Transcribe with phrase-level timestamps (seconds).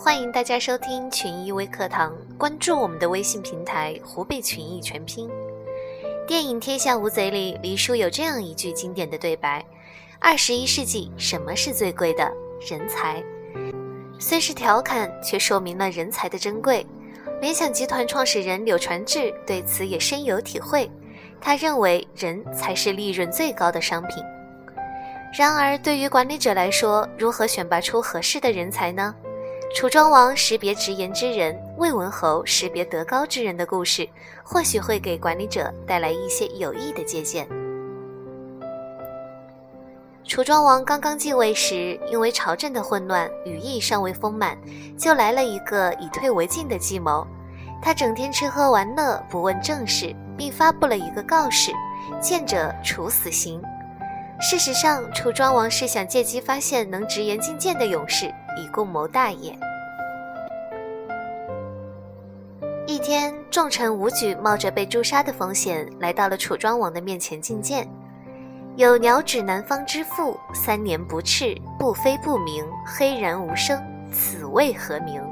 [0.00, 5.28] 欢迎大家收听群益微课堂，关注我们的微信平台“湖北群益全拼”。
[6.24, 9.64] 电影《天下无贼》里，黎叔有这样一句经典的对白
[10.20, 12.32] ：“二十一世纪，什么是最贵的？
[12.70, 13.22] 人才。”
[14.20, 16.86] 虽是调侃，却说明了人才的珍贵。
[17.40, 20.88] 联想集团创始人柳传志对此也深有体会，
[21.40, 24.22] 他认为人才是利润最高的商品。
[25.36, 29.12] 然而，对于管理者来说，如何选拔出合适的人才呢？
[29.74, 34.08] 楚庄王识别直言之人，魏文侯识别德高之人的故事，
[34.42, 37.46] 或许会给管理者带来一些有益的借鉴。
[40.24, 44.58] 楚庄王刚刚继位时，因为朝政的混乱，羽翼尚未丰满，
[44.96, 47.26] 就来了一个以退为进的计谋。
[47.80, 51.70] 他整天吃喝玩乐，不问政事，并发布了一个告示：
[52.20, 53.62] 见者处死刑。
[54.40, 59.56] 事实上，楚庄王是想借机发现能直言进谏的勇士，以共谋大业。
[62.86, 67.88] 一天，重臣武举冒着被诛杀的风险，来到了楚庄王的面前觐见。
[68.76, 75.22] 有鸟指南方之父，三年不翅，不飞不鸣，黑然无声，此为何名？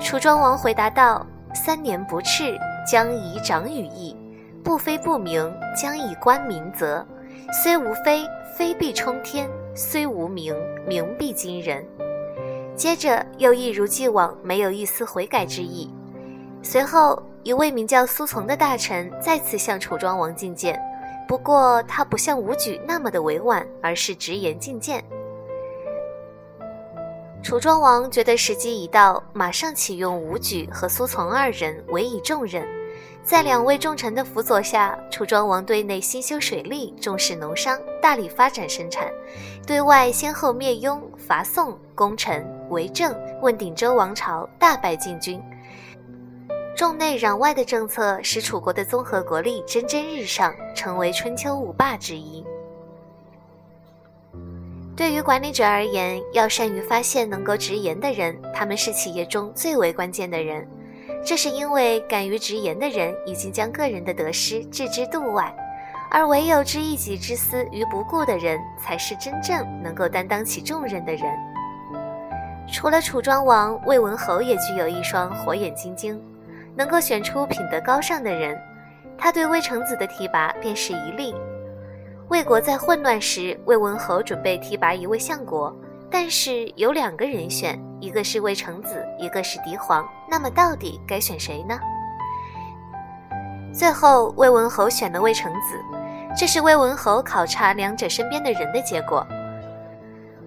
[0.00, 4.14] 楚庄王回答道：“三年不翅，将以长羽翼；
[4.62, 7.06] 不飞不鸣，将以观民泽。
[7.62, 8.26] 虽无飞，
[8.56, 10.54] 飞必冲天；虽无鸣，
[10.86, 11.82] 鸣必惊人。”
[12.76, 15.90] 接着又一如既往，没有一丝悔改之意。
[16.62, 20.80] 随后，一位名叫苏从的大臣再次向楚庄王觐见。
[21.26, 25.02] 不过，他不像武举那么的委婉，而是直言进谏。
[27.42, 32.66] 楚庄王觉得时机已到，马上启用武举和苏从二人委以重任。
[33.24, 39.08] 在两位重臣的辅佐下，楚庄王对内兴修水利，重视农商，大力发展生产；
[39.66, 45.42] 对外先后灭雍、伐宋、攻陈、为政，问鼎周王朝，大败晋军。
[46.76, 52.44] 重内攘外的政策使楚国的综合国力蒸蒸日上，成为春秋五霸之一。
[54.94, 60.66] 对于管理者而言，要善于发现能够直言的人，他们是企业中最为关键的人。
[61.24, 65.54] 这是因为敢于直言的人已经将个人的得失置之度外，
[66.10, 71.22] 而唯有置一己之私于不顾的人，才是真正能够担当起重任的人。
[72.70, 76.20] 除了楚庄王，魏文侯也具有一双火眼金睛。
[76.78, 78.60] 能够选出品德高尚的人，
[79.16, 81.34] 他对魏成子的提拔便是一例。
[82.28, 85.74] 魏国在混乱时，魏文侯准备提拔一位相国，
[86.10, 91.78] 但是有两个人选，一个是魏成子，一个是狄黄，那么到底该选谁呢？
[93.72, 95.80] 最后，魏文侯选了魏成子，
[96.36, 99.26] 这是魏文侯考察两者身边的人的结果。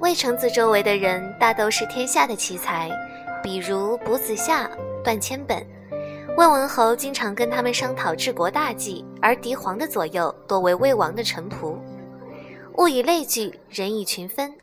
[0.00, 2.88] 魏成子周围的人大都是天下的奇才，
[3.42, 4.70] 比如卜子夏、
[5.02, 5.66] 段千本。
[6.36, 11.76] 魏文侯经常跟他们商讨治国大计，而狄黄的左右多为魏王的臣仆。
[12.76, 14.54] 物以类聚，人以群分。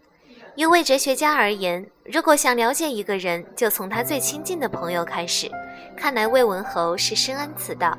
[0.55, 5.51] 于魏哲学家而言，如果想了解一个人，就从他最亲近的朋友开始。
[5.97, 7.97] 看来魏文侯是深谙此道。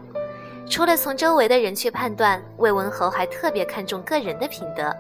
[0.71, 4.91] 除了从周围的人去判断，魏文侯还特别看重个人的品德。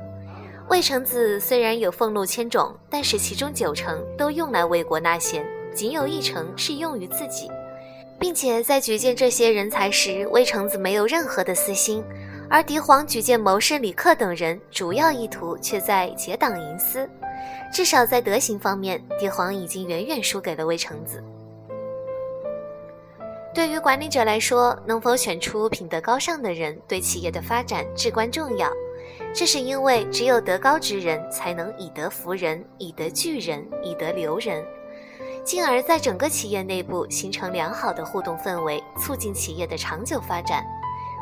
[0.69, 7.51] 魏成子虽然有俸禄千种，但是其中九成都用来为国纳贤，仅有一成是用于自己。
[8.19, 12.03] 并且在举荐这些人才时，魏成子没有任何的私心，
[12.49, 17.09] 而狄黄举荐谋士李克等人，主要意图却在结党营私。
[17.73, 21.23] 至少在德行方面，狄黄已经远远输给了魏成子。
[23.55, 28.71] 对于管理者来说，能否选出品德高尚的人，对企业的发展至关重要。
[29.35, 34.65] 这是因为只有德高之人，才能以德服人，以德聚人，以德留人。
[35.45, 40.65] 进而在整个企业内部形成良好的互动氛围，促进企业的长久发展。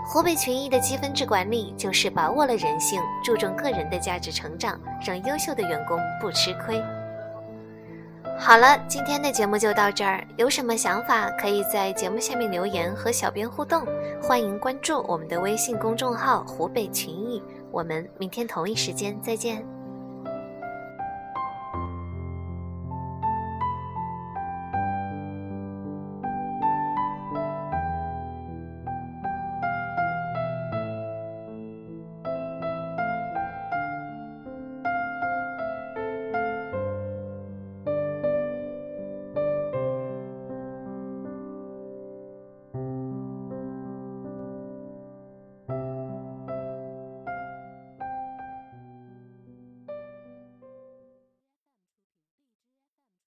[0.07, 6.83] 湖北群益的积分制管理就是把握了人性，注重个人的价值成长，让优秀的员工不吃亏。
[8.37, 13.87] 好了，今天的节目就到这儿，有什么想法可以在节目下面留言和小编互动，
[14.23, 17.43] 欢迎关注我们的微信公众号“湖北群益”，
[17.73, 19.74] 我们明天同一时间再见。